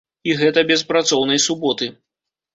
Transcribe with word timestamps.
І 0.29 0.37
гэта 0.39 0.63
без 0.71 0.81
працоўнай 0.93 1.43
суботы. 1.45 1.93